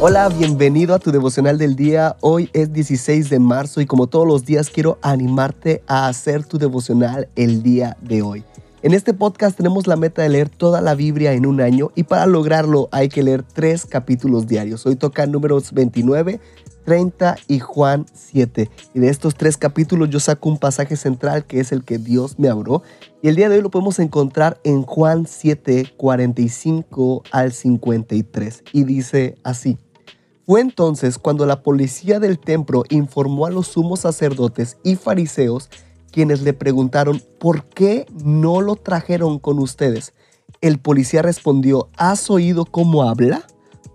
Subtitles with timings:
[0.00, 2.16] Hola, bienvenido a tu devocional del día.
[2.20, 6.56] Hoy es 16 de marzo y como todos los días quiero animarte a hacer tu
[6.56, 8.44] devocional el día de hoy.
[8.82, 12.04] En este podcast tenemos la meta de leer toda la Biblia en un año y
[12.04, 14.86] para lograrlo hay que leer tres capítulos diarios.
[14.86, 16.38] Hoy toca números 29,
[16.84, 18.70] 30 y Juan 7.
[18.94, 22.38] Y de estos tres capítulos yo saco un pasaje central que es el que Dios
[22.38, 22.84] me habló.
[23.20, 28.62] Y el día de hoy lo podemos encontrar en Juan 7, 45 al 53.
[28.72, 29.76] Y dice así.
[30.48, 35.68] Fue entonces cuando la policía del templo informó a los sumos sacerdotes y fariseos,
[36.10, 40.14] quienes le preguntaron, ¿por qué no lo trajeron con ustedes?
[40.62, 43.42] El policía respondió, ¿has oído cómo habla?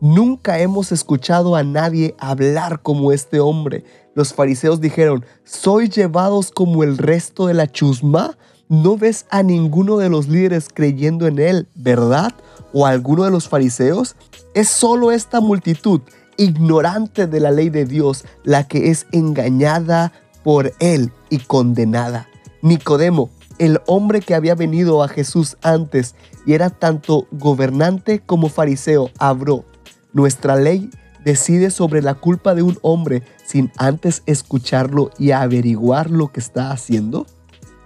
[0.00, 3.84] Nunca hemos escuchado a nadie hablar como este hombre.
[4.16, 8.36] Los fariseos dijeron, ¿sois llevados como el resto de la chusma?
[8.68, 12.34] ¿No ves a ninguno de los líderes creyendo en él, verdad?
[12.72, 14.16] ¿O a alguno de los fariseos?
[14.52, 16.00] Es solo esta multitud
[16.36, 22.28] ignorante de la ley de Dios, la que es engañada por él y condenada.
[22.62, 26.14] Nicodemo, el hombre que había venido a Jesús antes
[26.46, 29.64] y era tanto gobernante como fariseo, habló.
[30.12, 30.90] Nuestra ley
[31.24, 36.72] decide sobre la culpa de un hombre sin antes escucharlo y averiguar lo que está
[36.72, 37.26] haciendo.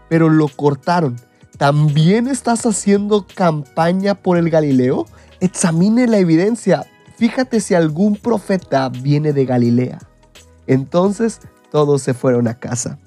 [0.09, 1.17] Pero lo cortaron.
[1.59, 5.07] ¿También estás haciendo campaña por el Galileo?
[5.41, 6.87] Examine la evidencia
[7.29, 9.99] fíjate si algún profeta viene de Galilea.
[10.67, 12.99] Entonces todos se fueron a casa.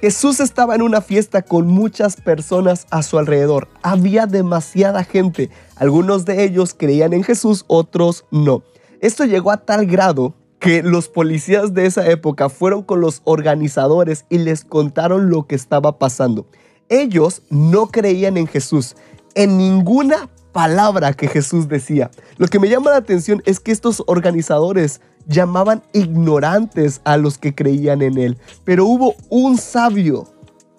[0.00, 3.68] Jesús estaba en una fiesta con muchas personas a su alrededor.
[3.82, 5.50] Había demasiada gente.
[5.74, 8.62] Algunos de ellos creían en Jesús, otros no.
[9.02, 14.24] Esto llegó a tal grado que los policías de esa época fueron con los organizadores
[14.30, 16.46] y les contaron lo que estaba pasando.
[16.88, 18.96] Ellos no creían en Jesús.
[19.34, 22.10] En ninguna palabra que Jesús decía.
[22.38, 27.54] Lo que me llama la atención es que estos organizadores llamaban ignorantes a los que
[27.54, 28.38] creían en él.
[28.64, 30.26] Pero hubo un sabio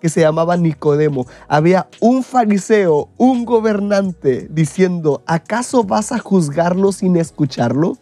[0.01, 1.27] que se llamaba Nicodemo.
[1.47, 7.99] Había un fariseo, un gobernante, diciendo, ¿acaso vas a juzgarlo sin escucharlo?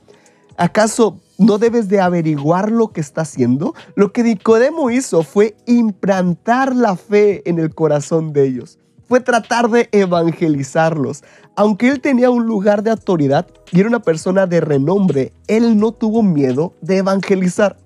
[0.55, 3.75] ¿Acaso no debes de averiguar lo que está haciendo?
[3.95, 9.69] Lo que Nicodemo hizo fue implantar la fe en el corazón de ellos fue tratar
[9.69, 11.23] de evangelizarlos.
[11.55, 15.91] Aunque él tenía un lugar de autoridad y era una persona de renombre, él no
[15.91, 17.77] tuvo miedo de evangelizar.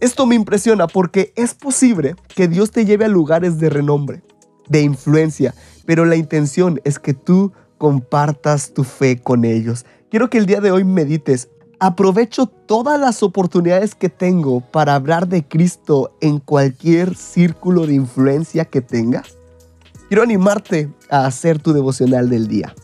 [0.00, 4.22] Esto me impresiona porque es posible que Dios te lleve a lugares de renombre,
[4.68, 5.54] de influencia,
[5.86, 9.84] pero la intención es que tú compartas tu fe con ellos.
[10.10, 15.26] Quiero que el día de hoy medites, aprovecho todas las oportunidades que tengo para hablar
[15.26, 19.24] de Cristo en cualquier círculo de influencia que tenga
[20.12, 22.74] quiero animarte a hacer tu devocional del día.